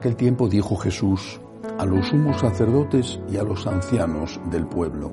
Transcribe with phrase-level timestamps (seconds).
[0.00, 1.42] Aquel tiempo dijo Jesús
[1.78, 5.12] a los sumos sacerdotes y a los ancianos del pueblo,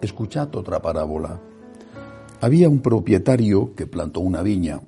[0.00, 1.40] escuchad otra parábola.
[2.40, 4.80] Había un propietario que plantó una viña,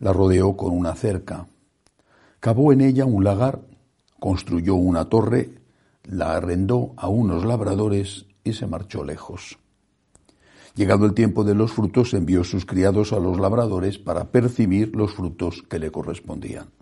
[0.00, 1.46] la rodeó con una cerca,
[2.40, 3.60] cavó en ella un lagar,
[4.18, 5.60] construyó una torre,
[6.02, 9.56] la arrendó a unos labradores y se marchó lejos.
[10.74, 15.14] Llegado el tiempo de los frutos, envió sus criados a los labradores para percibir los
[15.14, 16.81] frutos que le correspondían.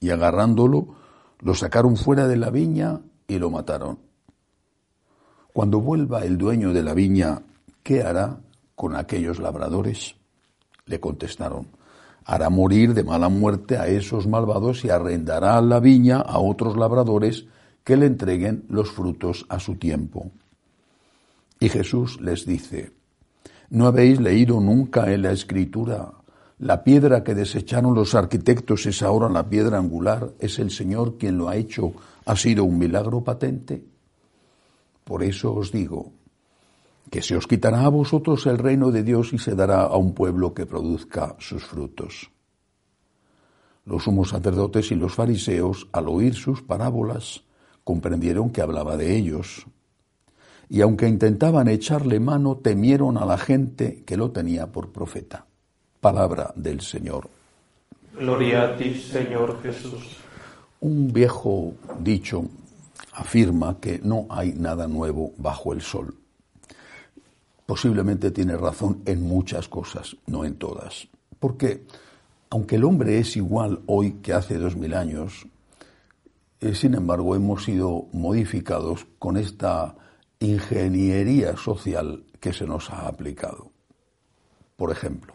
[0.00, 0.94] y agarrándolo,
[1.40, 3.98] lo sacaron fuera de la viña y lo mataron.
[5.52, 7.42] Cuando vuelva el dueño de la viña,
[7.82, 8.40] ¿qué hará
[8.74, 10.14] con aquellos labradores?
[10.86, 11.68] Le contestaron,
[12.24, 17.46] hará morir de mala muerte a esos malvados y arrendará la viña a otros labradores
[17.84, 20.30] que le entreguen los frutos a su tiempo.
[21.58, 22.92] Y Jesús les dice,
[23.70, 26.12] ¿no habéis leído nunca en la escritura
[26.58, 31.38] la piedra que desecharon los arquitectos es ahora la piedra angular, es el Señor quien
[31.38, 31.92] lo ha hecho,
[32.26, 33.84] ha sido un milagro patente.
[35.04, 36.12] Por eso os digo
[37.10, 40.12] que se os quitará a vosotros el reino de Dios y se dará a un
[40.14, 42.30] pueblo que produzca sus frutos.
[43.86, 47.44] Los sumos sacerdotes y los fariseos, al oír sus parábolas,
[47.84, 49.64] comprendieron que hablaba de ellos,
[50.68, 55.46] y aunque intentaban echarle mano, temieron a la gente que lo tenía por profeta.
[56.00, 57.28] Palabra del Señor.
[58.16, 60.16] Gloria a ti, Señor Jesús.
[60.80, 62.44] Un viejo dicho
[63.12, 66.14] afirma que no hay nada nuevo bajo el sol.
[67.66, 71.08] Posiblemente tiene razón en muchas cosas, no en todas.
[71.40, 71.84] Porque
[72.50, 75.46] aunque el hombre es igual hoy que hace dos mil años,
[76.60, 79.96] eh, sin embargo hemos sido modificados con esta
[80.40, 83.70] ingeniería social que se nos ha aplicado.
[84.76, 85.34] Por ejemplo,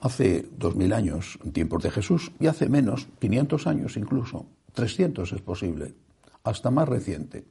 [0.00, 5.32] hace dos mil años, en tiempos de Jesús, y hace menos, 500 años incluso, 300
[5.32, 5.94] es posible,
[6.42, 7.44] hasta más reciente.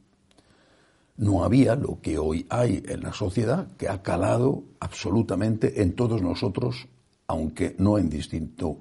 [1.17, 6.21] No había lo que hoy hay en la sociedad que ha calado absolutamente en todos
[6.21, 6.87] nosotros,
[7.27, 8.79] aunque no en distinto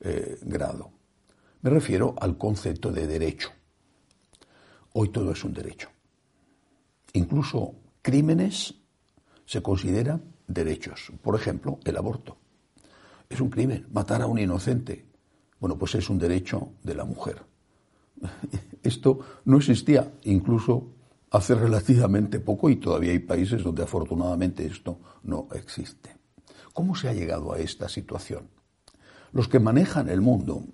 [0.00, 0.90] eh, grado.
[1.62, 3.50] Me refiero al concepto de derecho.
[4.94, 5.88] Hoy todo es un derecho.
[7.12, 8.74] Incluso crímenes
[9.44, 11.12] se consideran derechos.
[11.22, 12.36] Por ejemplo, el aborto
[13.30, 13.86] es un crimen.
[13.92, 15.06] Matar a un inocente,
[15.58, 17.42] bueno, pues es un derecho de la mujer.
[18.82, 20.88] Esto no existía incluso
[21.30, 26.16] hace relativamente poco y todavía hay países donde afortunadamente esto no existe.
[26.72, 28.48] ¿Cómo se ha llegado a esta situación?
[29.32, 30.64] Los que manejan el mundo,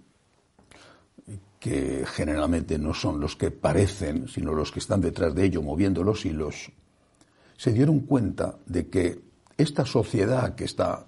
[1.60, 6.02] que generalmente no son los que parecen, sino los que están detrás de ello moviendo
[6.02, 6.72] los hilos,
[7.58, 9.20] se dieron cuenta de que
[9.58, 11.06] esta sociedad que está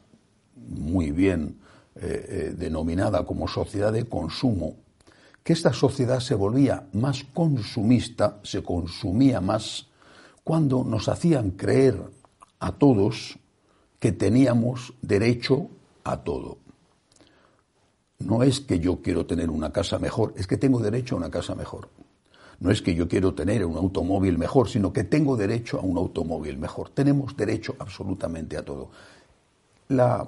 [0.66, 1.58] muy bien
[1.96, 4.76] eh, eh, denominada como sociedad de consumo,
[5.42, 9.88] que esta sociedad se volvía más consumista, se consumía más,
[10.44, 12.00] cuando nos hacían creer
[12.60, 13.38] a todos
[13.98, 15.68] que teníamos derecho
[16.04, 16.58] a todo.
[18.20, 21.30] No es que yo quiero tener una casa mejor, es que tengo derecho a una
[21.30, 21.88] casa mejor.
[22.60, 25.96] No es que yo quiero tener un automóvil mejor, sino que tengo derecho a un
[25.96, 26.90] automóvil mejor.
[26.90, 28.90] Tenemos derecho absolutamente a todo.
[29.88, 30.26] La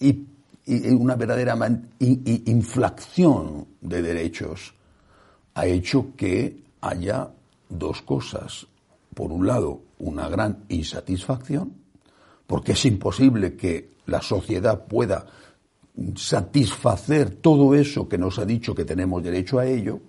[0.00, 0.26] y,
[0.66, 1.58] una verdadera
[1.98, 4.72] inflación de derechos
[5.52, 7.28] ha hecho que haya
[7.68, 8.66] dos cosas.
[9.14, 11.74] Por un lado, una gran insatisfacción,
[12.46, 15.26] porque es imposible que la sociedad pueda
[16.16, 20.00] satisfacer todo eso que nos ha dicho que tenemos derecho a ello,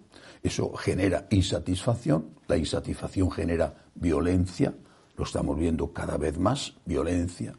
[0.45, 4.75] Eso genera insatisfacción, la insatisfacción genera violencia,
[5.17, 7.55] lo estamos viendo cada vez más, violencia.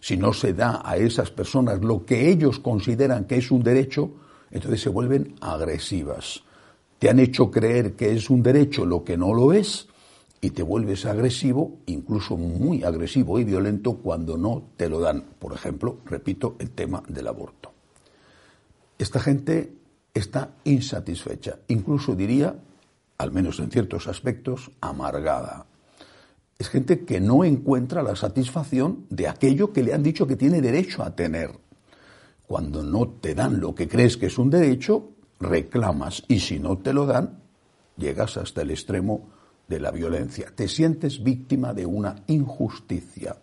[0.00, 4.10] Si no se da a esas personas lo que ellos consideran que es un derecho,
[4.50, 6.42] entonces se vuelven agresivas.
[6.98, 9.88] Te han hecho creer que es un derecho lo que no lo es
[10.40, 15.24] y te vuelves agresivo, incluso muy agresivo y violento cuando no te lo dan.
[15.38, 17.72] Por ejemplo, repito, el tema del aborto.
[18.98, 19.72] Esta gente
[20.14, 22.54] está insatisfecha, incluso diría,
[23.18, 25.66] al menos en ciertos aspectos, amargada.
[26.58, 30.60] Es gente que no encuentra la satisfacción de aquello que le han dicho que tiene
[30.60, 31.52] derecho a tener.
[32.48, 36.78] Cuando no te dan lo que crees que es un derecho, reclamas y si no
[36.78, 37.38] te lo dan,
[37.96, 39.28] llegas hasta el extremo
[39.68, 40.52] de la violencia.
[40.52, 43.36] Te sientes víctima de una injusticia.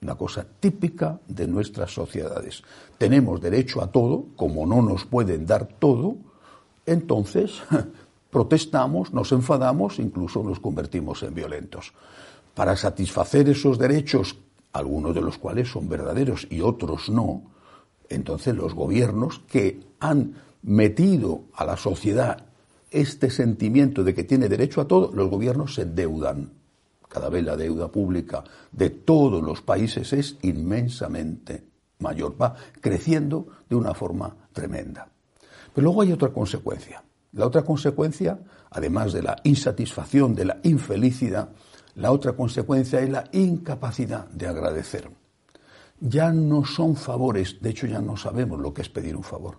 [0.00, 2.64] Una cosa típica de nuestras sociedades.
[2.98, 6.16] Tenemos derecho a todo, como no nos pueden dar todo,
[6.84, 7.62] entonces
[8.32, 11.92] protestamos, nos enfadamos, incluso nos convertimos en violentos.
[12.54, 14.38] Para satisfacer esos derechos,
[14.72, 17.42] algunos de los cuales son verdaderos y otros no,
[18.08, 22.46] entonces los gobiernos que han metido a la sociedad
[22.90, 26.52] este sentimiento de que tiene derecho a todo, los gobiernos se endeudan.
[27.08, 31.64] Cada vez la deuda pública de todos los países es inmensamente
[31.98, 35.06] mayor, va creciendo de una forma tremenda.
[35.74, 37.02] Pero luego hay otra consecuencia.
[37.32, 38.38] La otra consecuencia,
[38.70, 41.50] además de la insatisfacción, de la infelicidad,
[41.94, 45.10] la otra consecuencia es la incapacidad de agradecer.
[46.00, 49.58] Ya no son favores, de hecho ya no sabemos lo que es pedir un favor.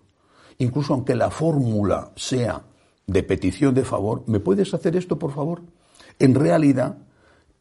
[0.58, 2.62] Incluso aunque la fórmula sea
[3.08, 5.62] de petición de favor, ¿me puedes hacer esto por favor?
[6.20, 6.98] En realidad,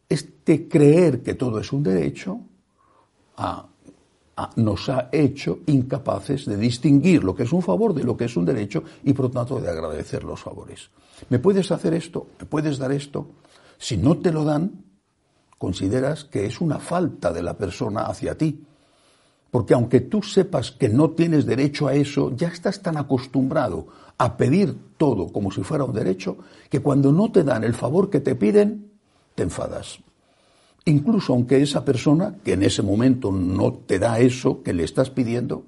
[0.08, 2.40] este creer que todo es un derecho
[4.56, 8.36] nos ha hecho incapaces de distinguir lo que es un favor de lo que es
[8.36, 10.90] un derecho y por lo tanto de agradecer los favores.
[11.28, 12.28] ¿Me puedes hacer esto?
[12.38, 13.26] ¿Me puedes dar esto?
[13.78, 14.84] Si no te lo dan,
[15.58, 18.64] consideras que es una falta de la persona hacia ti.
[19.50, 23.86] Porque aunque tú sepas que no tienes derecho a eso, ya estás tan acostumbrado
[24.16, 26.38] a pedir todo como si fuera un derecho,
[26.70, 28.90] que cuando no te dan el favor que te piden,
[29.34, 29.98] te enfadas.
[30.84, 35.10] Incluso aunque esa persona, que en ese momento no te da eso que le estás
[35.10, 35.64] pidiendo,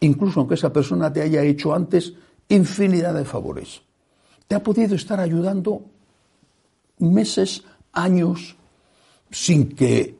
[0.00, 2.14] incluso aunque esa persona te haya hecho antes
[2.48, 3.82] infinidad de favores,
[4.46, 5.82] te ha podido estar ayudando
[6.98, 8.56] meses, años,
[9.30, 10.16] sin que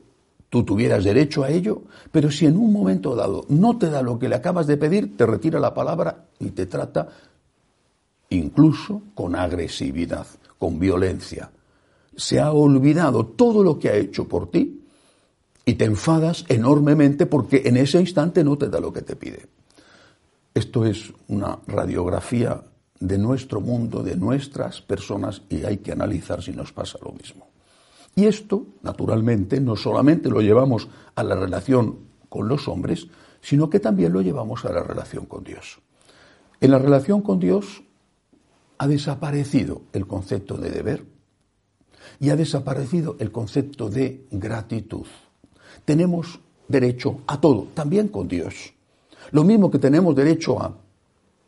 [0.49, 4.19] tú tuvieras derecho a ello, pero si en un momento dado no te da lo
[4.19, 7.07] que le acabas de pedir, te retira la palabra y te trata
[8.29, 10.27] incluso con agresividad,
[10.57, 11.51] con violencia.
[12.15, 14.81] Se ha olvidado todo lo que ha hecho por ti
[15.65, 19.47] y te enfadas enormemente porque en ese instante no te da lo que te pide.
[20.53, 22.63] Esto es una radiografía
[22.99, 27.47] de nuestro mundo, de nuestras personas y hay que analizar si nos pasa lo mismo.
[28.15, 31.97] Y esto, naturalmente, no solamente lo llevamos a la relación
[32.29, 33.07] con los hombres,
[33.41, 35.79] sino que también lo llevamos a la relación con Dios.
[36.61, 37.83] En la relación con Dios
[38.77, 41.05] ha desaparecido el concepto de deber
[42.19, 45.05] y ha desaparecido el concepto de gratitud.
[45.85, 48.73] Tenemos derecho a todo, también con Dios.
[49.31, 50.77] Lo mismo que tenemos derecho a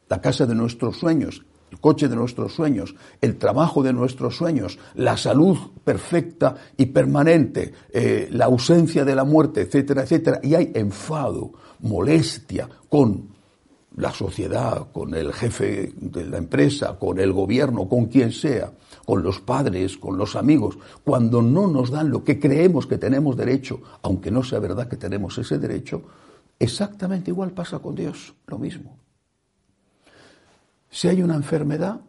[0.08, 4.78] la casa de nuestros sueños, el coche de nuestros sueños, el trabajo de nuestros sueños,
[4.96, 10.40] la salud perfecta y permanente, eh, la ausencia de la muerte, etcétera, etcétera.
[10.44, 13.36] Y hay enfado, molestia con
[13.98, 18.72] la sociedad, con el jefe de la empresa, con el gobierno, con quien sea,
[19.06, 23.38] con los padres, con los amigos, cuando no nos dan lo que creemos que tenemos
[23.38, 26.02] derecho, aunque no sea verdad que tenemos ese derecho,
[26.60, 28.98] exactamente igual pasa con Dios, lo mismo.
[30.90, 32.00] Si hay una enfermedad,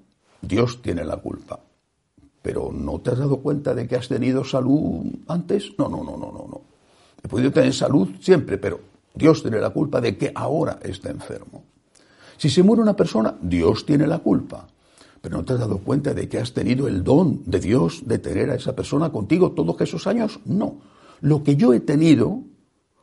[0.41, 1.61] Dios tiene la culpa.
[2.41, 5.73] Pero ¿no te has dado cuenta de que has tenido salud antes?
[5.77, 6.61] No, no, no, no, no, no.
[7.23, 8.79] He podido tener salud siempre, pero
[9.13, 11.65] Dios tiene la culpa de que ahora está enfermo.
[12.37, 14.69] Si se muere una persona, Dios tiene la culpa.
[15.27, 18.21] Pero no te has dado cuenta de que has tenido el don de Dios de
[18.21, 20.39] tener a esa persona contigo todos esos años.
[20.45, 20.77] No.
[21.23, 22.43] Lo que yo he tenido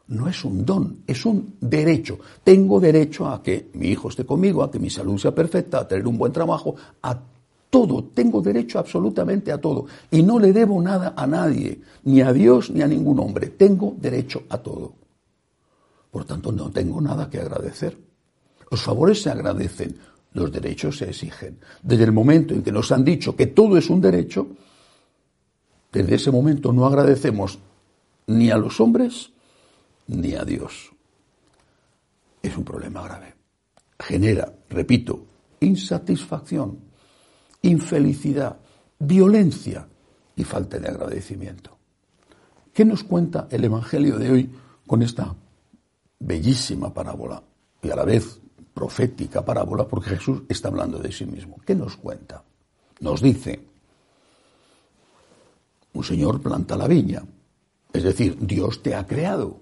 [0.07, 2.19] no es un don, es un derecho.
[2.41, 5.87] Tengo derecho a que mi hijo esté conmigo, a que mi salud sea perfecta, a
[5.89, 7.19] tener un buen trabajo, a
[7.69, 8.05] todo.
[8.05, 9.87] Tengo derecho absolutamente a todo.
[10.09, 13.47] Y no le debo nada a nadie, ni a Dios ni a ningún hombre.
[13.49, 14.93] Tengo derecho a todo.
[16.09, 17.97] Por tanto, no tengo nada que agradecer.
[18.71, 19.97] Los favores se agradecen,
[20.33, 21.59] los derechos se exigen.
[21.81, 24.47] Desde el momento en que nos han dicho que todo es un derecho,
[25.91, 27.59] desde ese momento no agradecemos
[28.27, 29.31] ni a los hombres
[30.07, 30.91] ni a Dios.
[32.41, 33.33] Es un problema grave.
[33.99, 35.25] Genera, repito,
[35.59, 36.79] insatisfacción,
[37.61, 38.57] infelicidad,
[38.99, 39.87] violencia
[40.35, 41.77] y falta de agradecimiento.
[42.73, 44.49] ¿Qué nos cuenta el Evangelio de hoy
[44.87, 45.35] con esta
[46.19, 47.43] bellísima parábola
[47.81, 48.39] y a la vez
[48.73, 51.57] profética parábola porque Jesús está hablando de sí mismo?
[51.65, 52.43] ¿Qué nos cuenta?
[52.99, 53.59] Nos dice,
[55.93, 57.23] un señor planta la viña,
[57.91, 59.59] es decir, Dios te ha creado,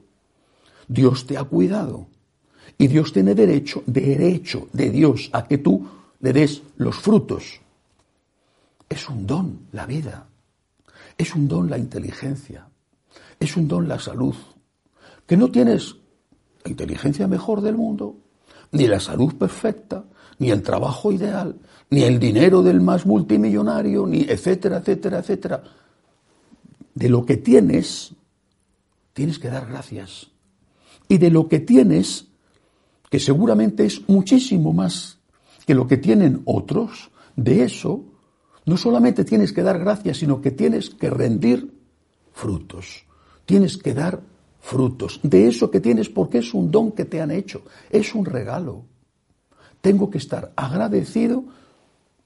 [0.87, 2.07] Dios te ha cuidado
[2.77, 5.87] y Dios tiene derecho, derecho de Dios a que tú
[6.19, 7.59] le des los frutos.
[8.87, 10.27] Es un don la vida,
[11.17, 12.67] es un don la inteligencia,
[13.39, 14.35] es un don la salud,
[15.25, 15.95] que no tienes
[16.63, 18.17] la inteligencia mejor del mundo,
[18.71, 20.05] ni la salud perfecta,
[20.39, 21.55] ni el trabajo ideal,
[21.89, 25.63] ni el dinero del más multimillonario, ni etcétera, etcétera, etcétera.
[26.93, 28.13] De lo que tienes,
[29.13, 30.27] tienes que dar gracias.
[31.07, 32.27] Y de lo que tienes,
[33.09, 35.19] que seguramente es muchísimo más
[35.65, 38.03] que lo que tienen otros, de eso,
[38.65, 41.73] no solamente tienes que dar gracias, sino que tienes que rendir
[42.31, 43.05] frutos.
[43.45, 44.21] Tienes que dar
[44.61, 48.25] frutos de eso que tienes porque es un don que te han hecho, es un
[48.25, 48.85] regalo.
[49.81, 51.43] Tengo que estar agradecido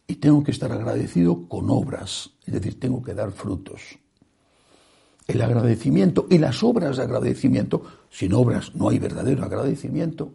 [0.06, 3.98] y tengo que estar agradecido con obras, es decir, tengo que dar frutos.
[5.28, 10.32] El agradecimiento y las obras de agradecimiento, sin obras no hay verdadero agradecimiento,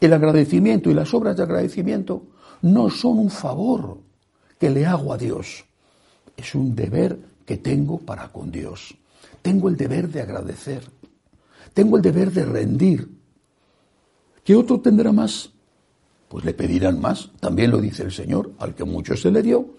[0.00, 2.24] el agradecimiento y las obras de agradecimiento
[2.60, 3.98] no son un favor
[4.58, 5.64] que le hago a Dios,
[6.36, 8.94] es un deber que tengo para con Dios.
[9.40, 10.82] Tengo el deber de agradecer.
[11.72, 13.08] Tengo el deber de rendir.
[14.44, 15.50] ¿Qué otro tendrá más?
[16.28, 17.30] Pues le pedirán más.
[17.40, 18.52] También lo dice el Señor.
[18.58, 19.74] Al que mucho se le dio,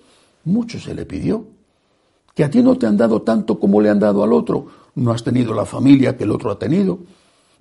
[0.46, 1.48] mucho se le pidió.
[2.34, 4.68] Que a ti no te han dado tanto como le han dado al otro.
[4.96, 7.00] No has tenido la familia que el otro ha tenido.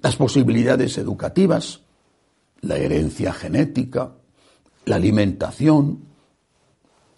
[0.03, 1.81] Las posibilidades educativas,
[2.63, 4.13] la herencia genética,
[4.87, 6.01] la alimentación,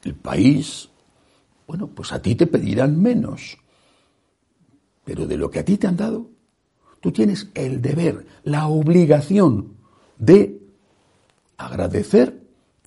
[0.05, 0.89] el país.
[1.67, 3.59] Bueno, pues a ti te pedirán menos.
[5.05, 6.29] Pero de lo que a ti te han dado,
[7.07, 9.77] tú tienes el deber, la obligación
[10.19, 10.61] de
[11.57, 12.43] agradecer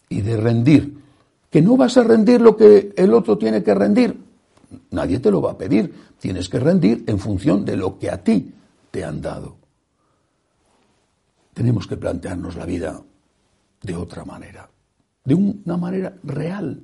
[0.09, 1.01] y de rendir.
[1.49, 4.19] Que no vas a rendir lo que el otro tiene que rendir.
[4.91, 5.95] Nadie te lo va a pedir.
[6.19, 8.53] Tienes que rendir en función de lo que a ti
[8.91, 9.55] te han dado.
[11.53, 13.01] Tenemos que plantearnos la vida
[13.81, 14.69] de otra manera,
[15.23, 16.83] de una manera real,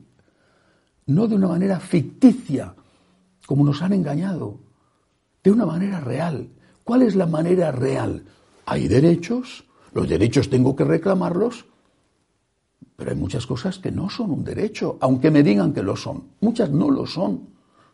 [1.07, 2.73] no de una manera ficticia,
[3.45, 4.57] como nos han engañado
[5.43, 6.54] de una manera real.
[6.85, 8.23] ¿Cuál es la manera real?
[8.67, 11.65] Hay derechos, los derechos tengo que reclamarlos,
[12.95, 16.29] pero hay muchas cosas que no son un derecho, aunque me digan que lo son.
[16.41, 17.47] Muchas no lo son.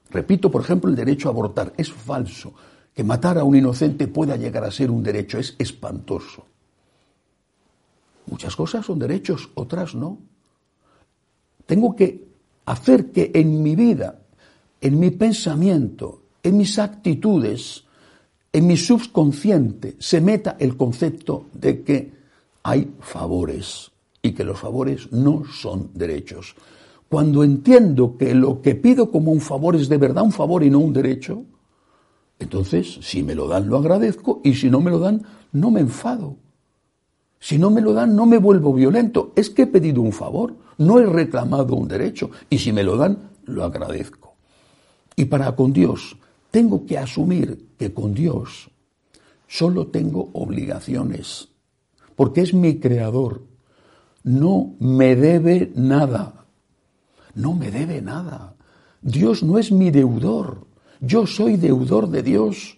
[0.09, 1.73] Repito, por ejemplo, el derecho a abortar.
[1.77, 2.53] Es falso.
[2.93, 6.45] Que matar a un inocente pueda llegar a ser un derecho es espantoso.
[8.25, 10.17] Muchas cosas son derechos, otras no.
[11.65, 12.27] Tengo que
[12.65, 14.19] hacer que en mi vida,
[14.81, 17.85] en mi pensamiento, en mis actitudes,
[18.53, 22.11] en mi subconsciente, se meta el concepto de que
[22.63, 23.91] hay favores
[24.21, 26.55] y que los favores no son derechos.
[27.09, 30.69] Cuando entiendo que lo que pido como un favor es de verdad un favor y
[30.69, 31.43] no un derecho,
[32.39, 35.21] entonces si me lo dan lo agradezco y si no me lo dan
[35.53, 36.35] no me enfado.
[37.39, 39.33] Si no me lo dan no me vuelvo violento.
[39.35, 42.97] Es que he pedido un favor, no he reclamado un derecho y si me lo
[42.97, 44.35] dan lo agradezco.
[45.15, 46.15] Y para con Dios,
[46.51, 48.69] tengo que asumir que con Dios
[49.47, 51.47] solo tengo obligaciones,
[52.15, 53.43] porque es mi creador.
[54.23, 56.45] No me debe nada.
[57.33, 58.53] No me debe nada.
[59.01, 60.67] Dios no es mi deudor.
[60.99, 62.77] Yo soy deudor de Dios.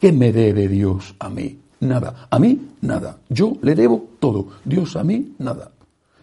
[0.00, 1.60] ¿Qué me debe Dios a mí?
[1.80, 2.26] Nada.
[2.28, 3.18] A mí, nada.
[3.28, 4.48] Yo le debo todo.
[4.64, 5.70] Dios a mí, nada.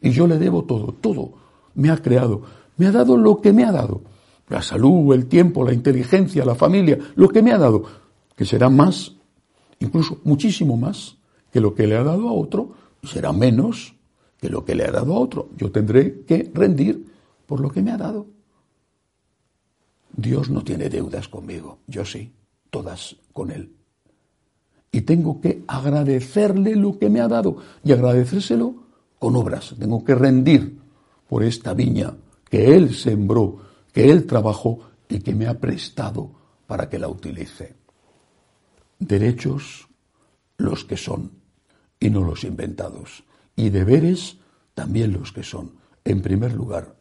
[0.01, 0.93] Y yo le debo todo.
[0.99, 1.31] Todo.
[1.75, 2.41] Me ha creado.
[2.75, 4.01] Me ha dado lo que me ha dado
[4.47, 7.83] la salud, el tiempo, la inteligencia, la familia, lo que me ha dado,
[8.35, 9.15] que será más,
[9.79, 11.17] incluso muchísimo más
[11.51, 13.95] que lo que le ha dado a otro, y será menos
[14.39, 15.49] que lo que le ha dado a otro.
[15.57, 17.05] Yo tendré que rendir
[17.45, 18.27] por lo que me ha dado.
[20.15, 22.31] Dios no tiene deudas conmigo, yo sí,
[22.69, 23.71] todas con Él.
[24.91, 28.75] Y tengo que agradecerle lo que me ha dado y agradecérselo
[29.19, 29.75] con obras.
[29.77, 30.77] Tengo que rendir
[31.27, 32.13] por esta viña
[32.49, 33.57] que Él sembró
[33.95, 36.29] que Él trabajó y que me ha prestado
[36.67, 37.77] para que la utilice.
[38.99, 39.87] Derechos
[40.57, 41.31] los que son
[41.97, 43.23] y no los inventados.
[43.55, 44.37] Y deberes
[44.73, 45.77] también los que son.
[46.03, 46.97] En primer lugar,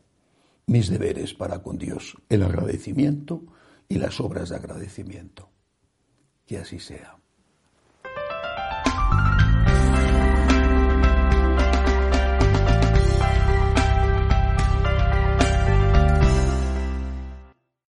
[0.66, 3.42] mis deberes para con Dios, el agradecimiento
[3.88, 5.50] y las obras de agradecimiento.
[6.46, 7.18] Que así sea.